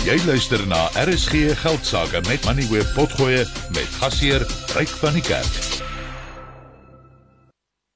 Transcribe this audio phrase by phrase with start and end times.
[0.00, 4.40] Jy luister na RSG Geldsaake met Money Web Potgoe met gasheer
[4.72, 5.58] Ryk van die Kerk.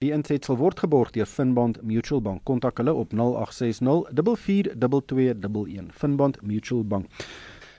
[0.04, 2.42] Die insetsel word geborg deur Finbond Mutual Bank.
[2.44, 5.96] Kontak hulle op 0860 442211.
[5.96, 7.08] Finbond Mutual Bank.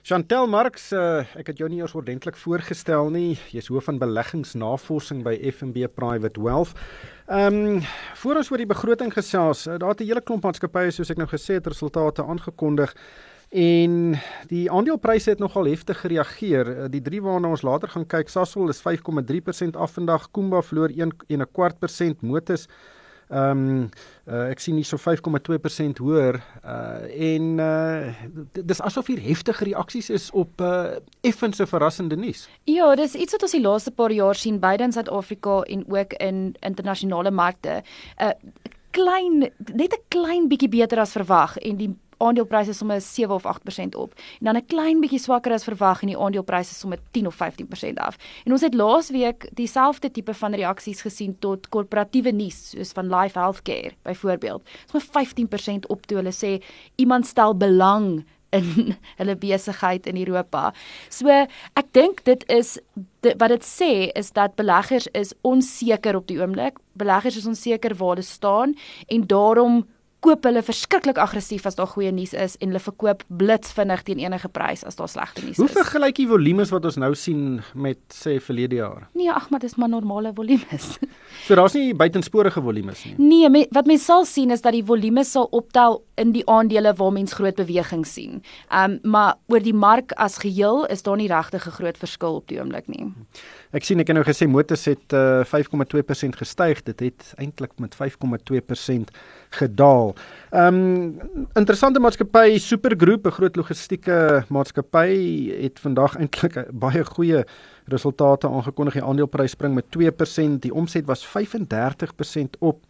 [0.01, 3.37] Chantel Marx, uh, ek het jou nie eers ordentlik voorgestel nie.
[3.53, 6.73] Jy's hoof van beleggingsnavorsing by FNB Private Wealth.
[7.29, 7.79] Ehm um,
[8.23, 11.17] voor ons oor die begroting gesels, uh, daar het 'n hele klomp maatskappye soos ek
[11.17, 12.93] nou gesê het resultate aangekondig.
[13.49, 16.71] En die aandelepryse het nogal heftig gereageer.
[16.77, 20.89] Eh, die drie waarna ons later gaan kyk, Sasol is 5,3% af vandag, Kumba verloor
[20.89, 22.67] 1 en 'n kwart persent, Motus
[23.29, 23.89] ehm um,
[24.29, 28.11] uh, ek sien hier so 5,2% hoër uh en uh
[28.53, 32.45] dis asof hier heftige reaksies is op uh effense verrassende nuus.
[32.69, 36.13] Ja, dis iets wat ons die laaste paar jaar sien beide in Suid-Afrika en ook
[36.13, 37.81] in internasionale markte.
[38.21, 38.37] Uh
[38.91, 43.95] klein net 'n klein bietjie beter as verwag en die aandelepryse somme 7 of 8%
[43.95, 44.13] op.
[44.39, 47.97] En dan 'n klein bietjie swakker as verwag en die aandelepryse somme 10 of 15%
[47.99, 48.17] af.
[48.45, 53.39] En ons het laasweek dieselfde tipe van reaksies gesien tot korporatiewe nuus soos van Life
[53.39, 54.61] Healthcare byvoorbeeld.
[54.91, 56.63] Somme 15% op toe hulle sê
[56.95, 60.69] iemand stel belang in hulle besigheid in Europa.
[61.09, 62.77] So ek dink dit is
[63.25, 66.79] dit, wat dit sê is dat beleggers is onseker op die oomblik.
[66.99, 68.75] Beleggers is onseker waar hulle staan
[69.07, 69.83] en daarom
[70.25, 74.49] koop hulle verskriklik aggressief as daar goeie nuus is en hulle verkoop blitsvinnig teen enige
[74.53, 75.61] prys as daar slegte nuus is.
[75.61, 79.05] Hoe vergelyk jy volumes wat ons nou sien met sê verlede jaar?
[79.17, 80.95] Nee, ag maar dis maar normale volumes.
[81.45, 83.13] So daar's nie buitensporige volumes nie.
[83.19, 86.93] Nee, me, wat mens sal sien is dat die volumes sal optel in die aandele
[86.97, 88.41] waar mens groot beweging sien.
[88.69, 92.39] Ehm um, maar oor die mark as geheel is daar nie regtig 'n groot verskil
[92.39, 93.11] op die oomblik nie.
[93.75, 96.83] Ek sien ek het nou gesê motors het uh, 5,2% gestyg.
[96.83, 99.11] Dit het eintlik met 5,2%
[99.59, 100.13] gedaal.
[100.51, 105.11] Ehm um, interessante maatskappy Supergroep, 'n groot logistieke maatskappy
[105.61, 107.45] het vandag eintlik baie goeie
[107.85, 108.93] resultate aangekondig.
[108.93, 112.83] Die aandeleprys spring met 2%, die omset was 35% op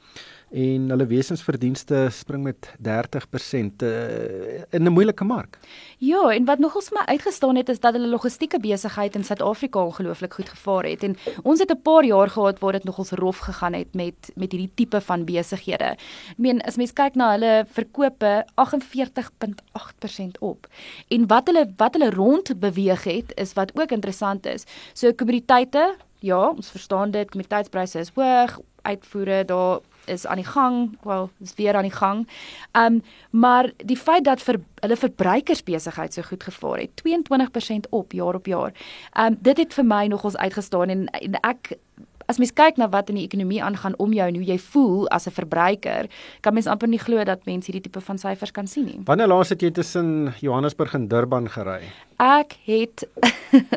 [0.49, 5.59] en hulle wesensverdienste spring met 30% uh, eh, in 'n moeilike mark.
[5.97, 10.33] Ja, en wat nogals my uitgestaan het is dat hulle logistieke besigheid in Suid-Afrika ongelooflik
[10.33, 13.73] goed gevaar het en ons het 'n paar jaar gehad waar dit nogals rof gegaan
[13.73, 15.97] het met met hierdie tipe van besighede.
[16.29, 20.67] Ek meen as mens kyk na hulle verkope 48.8% op.
[21.07, 24.63] En wat hulle wat hulle rond beweeg het is wat ook interessant is.
[24.93, 30.97] So kommoditeite, ja, ons verstaan dit, kommoditeitspryse is hoog, uitvoere daar is aan die gang,
[31.03, 32.27] wel, is weer aan die gang.
[32.73, 38.35] Um maar die feit dat vir hulle verbruikersbesigheid so goed gevaar het, 22% op jaar
[38.35, 38.71] op jaar.
[39.19, 41.77] Um dit het vir my nogals uitgestaan en, en ek
[42.25, 45.05] As mens kyk na wat in die ekonomie aangaan om jou en hoe jy voel
[45.13, 46.09] as 'n verbruiker,
[46.41, 48.99] kan mens amper nie glo dat mense hierdie tipe van syfers kan sien nie.
[49.05, 51.81] Wanneer laas het jy tussen Johannesburg en Durban gery?
[52.17, 53.05] Ek het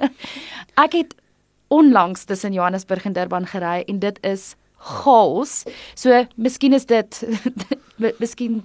[0.85, 1.15] ek het
[1.69, 5.65] onlangs tussen Johannesburg en Durban gery en dit is chaos.
[5.95, 7.23] So miskien is dit
[8.23, 8.63] miskien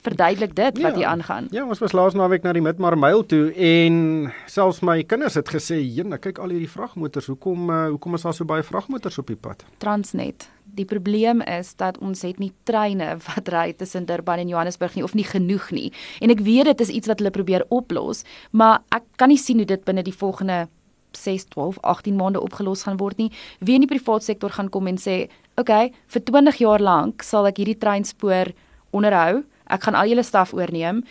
[0.00, 1.48] verduidelik dit wat hier ja, aangaan.
[1.50, 5.80] Ja, ons was laas naweek na die Midmarmyl toe en selfs my kinders het gesê,
[5.80, 7.26] "Jene, kyk al hierdie vragmotors.
[7.26, 10.48] Hoekom uh, hoekom is daar so baie vragmotors op die pad?" Transnet.
[10.64, 15.04] Die probleem is dat ons het nie treine wat ry tussen Durban en Johannesburg nie
[15.04, 15.92] of nie genoeg nie.
[16.20, 19.56] En ek weet dit is iets wat hulle probeer oplos, maar ek kan nie sien
[19.56, 20.68] hoe dit binne die volgende
[21.16, 23.30] 6, 12, 18 maande opgelos gaan word nie.
[23.60, 27.22] Wie in die private sektor gaan kom en sê, "Oké, okay, vir 20 jaar lank
[27.22, 28.52] sal ek hierdie treinspoor
[28.92, 29.44] onderhou.
[29.66, 31.04] Ek gaan al julle staf oorneem."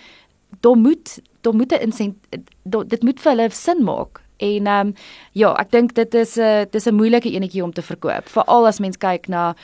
[0.61, 2.15] Daar moet daar moet 'n insent
[2.63, 4.21] dit moet vir hulle sin maak.
[4.37, 4.93] En ehm um,
[5.31, 8.67] ja, ek dink dit is 'n uh, dis 'n moeilike enetjie om te verkoop, veral
[8.67, 9.55] as mens kyk na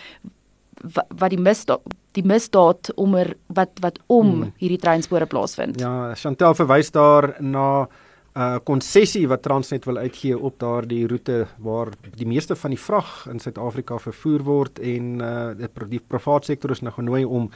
[1.19, 1.81] wat, die misdaad
[2.11, 3.15] die misdaad om
[3.47, 4.51] wat wat om hmm.
[4.57, 5.79] hierdie treinspore plaasvind.
[5.79, 7.87] Ja, Chantel verwys daar na
[8.35, 13.27] uh konsessie wat Transnet wil uitgee op daardie roete waar die meeste van die vrag
[13.31, 17.47] in Suid-Afrika vervoer word en uh die, die private sektor is nou genooi om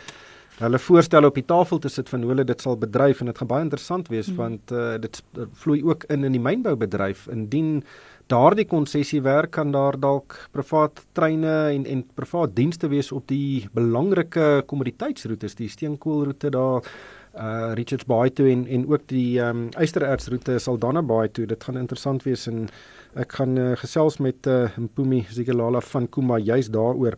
[0.60, 3.38] hulle voorstelle op die tafel te sit van hoe hulle dit sal bedryf en dit
[3.42, 4.40] gaan baie interessant wees hmm.
[4.40, 5.22] want uh dit
[5.64, 7.84] vloei ook in in die mynboubedryf indien
[8.32, 13.68] daardie konsessie werk kan daar dalk privaat treine en en privaat dienste wees op die
[13.74, 16.88] belangrike kommoditeitsroetes die steenkoolroete daar
[17.36, 21.46] uh Richards Bay toe en en ook die ehm um, Eysterertsroete Saldanha Bay toe.
[21.46, 22.68] Dit gaan interessant wees en
[23.14, 27.18] ek gaan uh, gesels met uh Mpumi Zikalala van Kuma juis daaroor.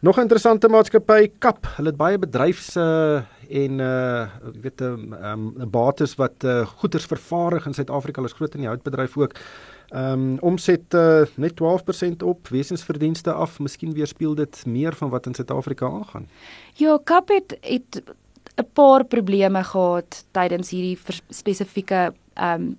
[0.00, 1.66] Nog 'n interessante maatskappy Kap.
[1.76, 4.26] Hulle het baie bedryfs uh en uh
[4.62, 8.20] weet 'n um, um, bates wat uh goederes vervaardig in Suid-Afrika.
[8.20, 9.32] Hulle is groot in die houtbedryf ook.
[9.88, 13.58] Ehm um, omset uh, net 12% op, wesensverdienste af.
[13.58, 16.28] Miskien weerspieël dit meer van wat in Suid-Afrika aangaan.
[16.72, 18.02] Ja, Kap het, het
[18.56, 20.98] 'n paar probleme gehad tydens hierdie
[21.30, 22.76] spesifieke ehm um,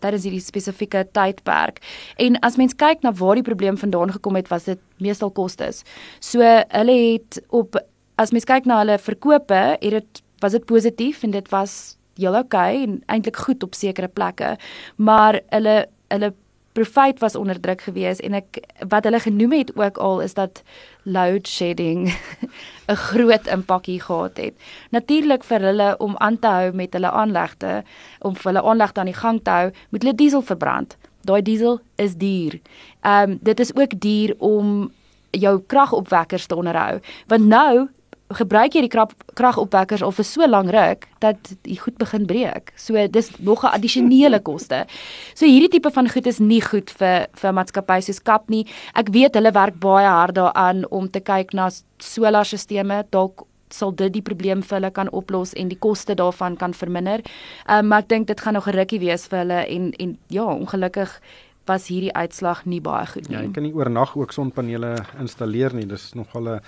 [0.00, 1.80] tydens hierdie spesifieke tydperk.
[2.16, 5.82] En as mens kyk na waar die probleem vandaan gekom het, was dit meestal kostes.
[6.20, 7.76] So hulle het op
[8.16, 12.36] as mens kyk na hulle verkope, het dit was dit positief en dit was heel
[12.36, 14.56] okay en eintlik goed op sekere plekke,
[14.96, 16.32] maar hulle hulle
[16.76, 18.60] profit was onder druk gewees en ek
[18.92, 20.60] wat hulle genoem het ook al is dat
[21.08, 22.10] load shedding
[22.92, 24.54] 'n groot impak hier gehad het.
[24.90, 27.82] Natuurlik vir hulle om aan te hou met hulle aanlegte,
[28.20, 30.96] om hulle aanlegte aan die gang te hou, moet hulle diesel verbrand.
[31.24, 32.60] Daai diesel is duur.
[33.00, 34.92] Ehm um, dit is ook duur om
[35.30, 37.00] jou kragopwekkers te onderhou.
[37.26, 37.88] Want nou
[38.34, 38.90] gebruik jy die
[39.38, 42.72] kragopwekkers al vir so lank ruk dat die goed begin breek.
[42.76, 44.86] So dis nog 'n addisionele koste.
[45.34, 48.66] So hierdie tipe van goed is nie goed vir vir maatskappye soos Kap nie.
[48.94, 54.12] Ek weet hulle werk baie hard daaraan om te kyk na solarstelsels dalk sal dit
[54.12, 57.22] die probleem vir hulle kan oplos en die koste daarvan kan verminder.
[57.68, 60.18] Ehm um, maar ek dink dit gaan nog 'n rukkie wees vir hulle en en
[60.28, 61.20] ja, ongelukkig
[61.66, 63.36] was hierdie uitslag nie baie goed nie.
[63.36, 65.86] Ja, jy kan nie oornag ook sonpanele installeer nie.
[65.86, 66.60] Dis nogal 'n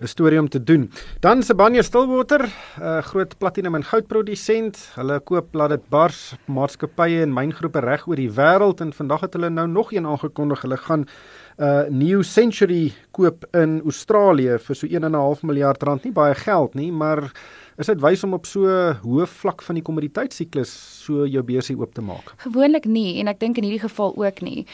[0.00, 0.90] 'n storie om te doen.
[1.20, 2.48] Dan Sibanye Stillwater,
[2.80, 4.90] 'n groot platinum en goud produsent.
[4.94, 9.32] Hulle koop laat dit bars maatskappye en myngroepe reg oor die wêreld en vandag het
[9.32, 10.62] hulle nou nog een aangekondig.
[10.62, 16.04] Hulle gaan 'n uh, New Century koop in Australië vir so 1.5 miljard rand.
[16.04, 17.30] Nie baie geld nie, maar
[17.76, 18.68] is dit wys om op so
[19.02, 20.72] hoë vlak van die kommoditeitsiklus
[21.04, 22.34] so jou beursie oop te maak?
[22.44, 24.64] Gewoonlik nie en ek dink in hierdie geval ook nie.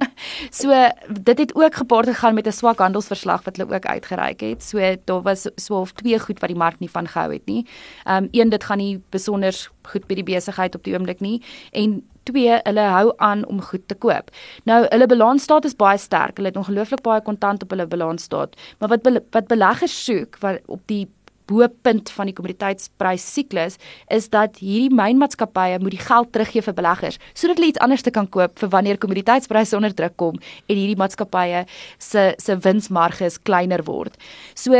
[0.60, 0.72] so
[1.08, 4.62] dit het ook gepaard gegaan met 'n swak handelsverslag wat hulle ook uitgereik het.
[4.62, 7.66] So daar was so of twee goed wat die mark nie van gehou het nie.
[8.04, 11.42] Ehm um, een dit gaan nie besonder goed by die besigheid op die oomblik nie
[11.72, 14.30] en twee hulle hou aan om goed te koop.
[14.68, 16.36] Nou hulle balansstaat is baie sterk.
[16.36, 18.56] Hulle het ongelooflik baie kontant op hulle balansstaat.
[18.78, 21.06] Maar wat be wat beleggers soek wat op die
[21.48, 23.78] bo-punt van die kommoditeitsprys siklus
[24.14, 28.14] is dat hierdie mynmaatskappye moet die geld teruggee vir beleggers sodat hulle iets anders te
[28.14, 31.64] kan koop vir wanneer kommoditeitspryse onder druk kom en hierdie maatskappye
[31.98, 34.16] se se winsmarges kleiner word.
[34.54, 34.74] So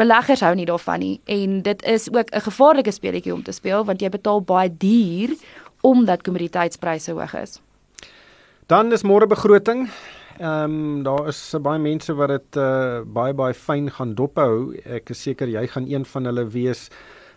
[0.00, 3.84] beleggers hou nie daarvan nie en dit is ook 'n gevaarlike speletjie om te speel
[3.84, 5.36] want jy betaal baie duur
[5.82, 7.60] omdat kommoditeitspryse hoog is.
[8.66, 9.90] Dan is môre begroting.
[10.42, 14.72] Ehm um, daar is uh, baie mense wat dit uh, baie baie fyn gaan dophou.
[14.82, 16.88] Ek is seker jy gaan een van hulle wees.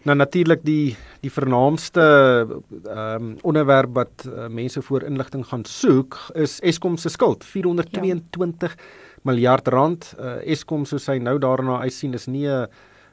[0.09, 6.17] Nou natuurlik die die vernaamste ehm um, onderwerp wat uh, mense voor inligting gaan soek
[6.33, 8.89] is Eskom se skuld 422 ja.
[9.21, 10.09] miljard rand.
[10.17, 12.65] Uh, Eskom soos hy nou daarna uitsien is nie 'n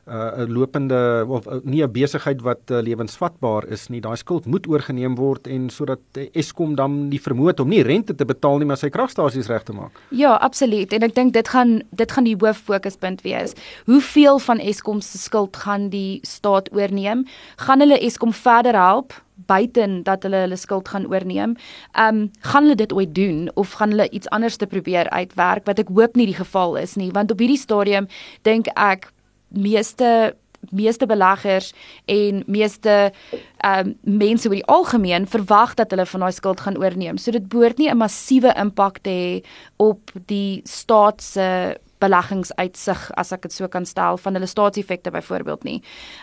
[0.07, 4.01] 'n uh, lopende of uh, nie 'n besigheid wat uh, lewensvatbaar is nie.
[4.01, 7.83] Daai skuld moet oorgeneem word en sodat uh, Eskom dan die vermoë het om nie
[7.83, 10.01] rente te betaal nie, maar sy kragstasies reg te maak.
[10.11, 10.93] Ja, absoluut.
[10.93, 13.55] En ek dink dit gaan dit gaan die hoof fokuspunt wees.
[13.87, 17.27] Hoeveel van Eskom se skuld gaan die staat oorneem?
[17.57, 19.13] Gaan hulle Eskom verder help?
[19.47, 21.57] buiten dat hulle hulle skuld gaan oorneem.
[21.93, 25.67] Ehm um, gaan hulle dit ooit doen of gaan hulle iets anders te probeer uitwerk
[25.67, 28.07] wat ek hoop nie die geval is nie want op hierdie stadium
[28.43, 29.11] dink ek
[29.55, 30.35] meeste
[30.71, 31.73] meeste beleggers
[32.05, 33.13] en meeste
[33.57, 37.19] ehm um, mense oor die algemeen verwag dat hulle van daai skuld gaan oorneem.
[37.19, 39.45] So dit behoort nie 'n massiewe impak te hê
[39.77, 45.69] op die staat se beleggingsuitsig as ek dit so kan stel van hulle staatseffekte byvoorbeeld
[45.69, 45.79] nie.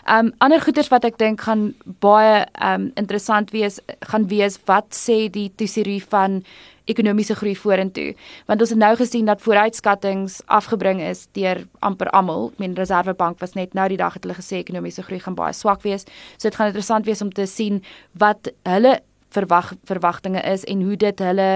[0.06, 1.70] Ehm um, ander goeders wat ek dink gaan
[2.04, 3.80] baie ehm um, interessant wees
[4.12, 6.42] gaan wees wat sê die tesorie van
[6.90, 8.14] ekonomiese groei vorentoe.
[8.46, 12.50] Want ons het nou gesien dat vooruitskattinge afgebring is deur amper almal.
[12.54, 15.54] Ek meen Reserwebank was net nou die dag het hulle gesê ekonomiese groei gaan baie
[15.56, 16.06] swak wees.
[16.36, 17.82] So dit gaan interessant wees om te sien
[18.18, 18.98] wat hulle
[19.30, 21.50] verwag verwagtinge is en hoe dit hulle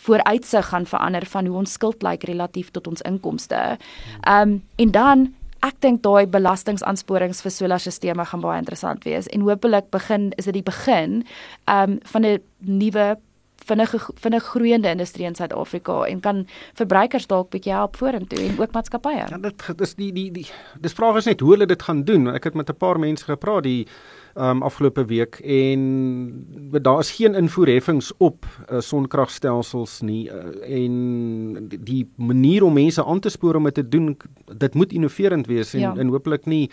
[0.00, 3.78] vooruitsig gaan verander van hoe ons skuld lyk relatief tot ons inkomste.
[4.26, 5.34] Ehm um, en dan
[5.64, 10.58] Ek dink daai belastingaansporings vir solarstelsels gaan baie interessant wees en hopelik begin is dit
[10.58, 11.22] die begin
[11.64, 13.16] um van 'n nuwe
[13.64, 18.72] vinnige vinnig groeiende industrie in Suid-Afrika en kan verbruikers dalk bietjie help vorentoe en ook
[18.72, 19.26] maatskappye.
[19.30, 20.46] Ja, dit is die die die
[20.80, 22.28] dis vraag is net hoe hulle dit gaan doen.
[22.34, 23.86] Ek het met 'n paar mense gepraat die
[24.34, 32.10] um afgelope week en daar is geen invoerheffings op uh, sonkragstelsels nie uh, en die
[32.16, 34.16] manier om mense aan te spoor om dit te doen
[34.58, 35.94] dit moet innoverend wees en ja.
[35.96, 36.70] en hopelik nie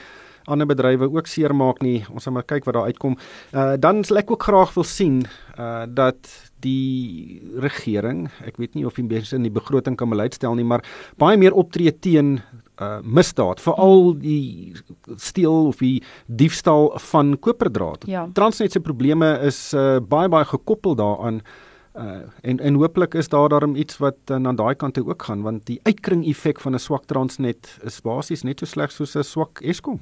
[0.50, 2.02] ander bedrywe ook seermaak nie.
[2.10, 3.18] Ons gaan maar kyk wat daar uitkom.
[3.54, 5.26] Uh dan sal ek ook graag wil sien
[5.60, 10.38] uh dat die regering, ek weet nie of die mense in die begroting kan beleid
[10.38, 10.86] stel nie, maar
[11.22, 12.40] baie meer optree teen
[12.82, 14.74] uh misdaad, veral die
[15.18, 18.08] steel of die diefstal van koperdraad.
[18.10, 18.28] Ja.
[18.34, 21.42] Transnet se probleme is uh baie baie gekoppel daaraan
[21.92, 25.24] Uh en en hooplik is daar daarom iets wat uh, aan daai kant toe ook
[25.24, 29.16] gaan want die uitkring effek van 'n swak Transnet is basies net so sleg soos
[29.16, 30.00] 'n swak Eskom.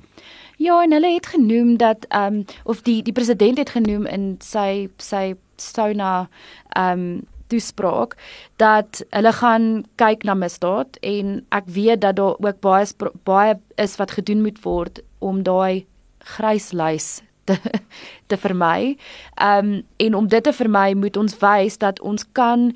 [0.58, 4.36] Ja, en hulle het genoem dat ehm um, of die die president het genoem in
[4.40, 6.30] sy sy Sona
[6.76, 8.14] ehm um, toespraak
[8.62, 9.64] dat hulle gaan
[9.98, 12.86] kyk na misdaad en ek weet dat daar ook baie
[13.26, 15.86] baie is wat gedoen moet word om daai
[16.36, 17.58] gryslys te
[18.30, 18.98] te vermy.
[19.36, 22.70] Ehm um, en om dit te vermy moet ons wys dat ons kan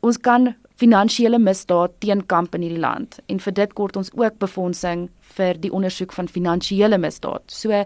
[0.00, 5.06] ons kan finansiële misdaad teenkamp in hierdie land en vir dit kort ons ook befondsing
[5.36, 7.44] vir die ondersoek van finansiële misdaad.
[7.46, 7.84] So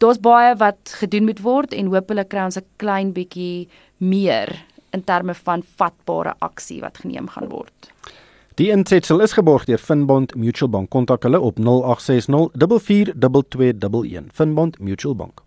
[0.00, 3.68] daar's baie wat gedoen moet word en hopelik kry ons 'n klein bietjie
[3.98, 4.48] meer
[4.92, 7.92] in terme van vatbare aksie wat geneem gaan word.
[8.54, 10.90] Die insetsel is geborg deur Finbond Mutual Bank.
[10.90, 14.24] Kontak hulle op 0860 442211.
[14.32, 15.42] Finbond Mutual Bank.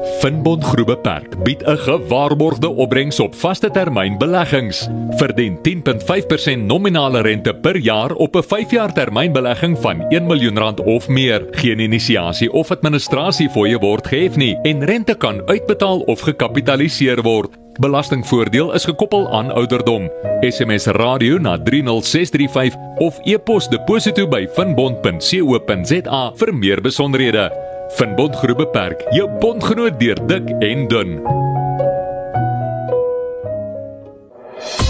[0.00, 4.88] Finbond Groep Beperk bied 'n gewaarborgde opbrengs op vaste termyn beleggings.
[5.10, 11.08] Verdien 10.5% nominale rente per jaar op 'n 5-jaar termynbelegging van 1 miljoen rand of
[11.08, 11.46] meer.
[11.50, 17.69] Geen inisiasie of administrasie fooie word gehef nie en rente kan uitbetaal of gekapitaliseer word.
[17.80, 20.10] Belastingvoordeel is gekoppel aan ouderdom.
[20.40, 27.48] SMS radio na 30635 of e-pos deposito by finbond.co.za vir meer besonderhede.
[27.96, 31.16] Van Bondgroep Beperk, jou bondgenoot deur dik en dun.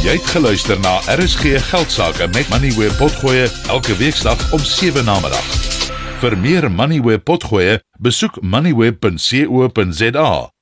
[0.02, 5.20] Jy het geluister na RSG Geldsaake met Money where potgoe elke weeksdag om 7 na
[5.22, 5.46] middag.
[6.20, 10.30] Vir meer Money where potgoe, besoek moneyweb.co.za